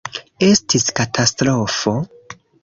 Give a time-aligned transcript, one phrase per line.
[0.45, 1.95] Estis katastrofo.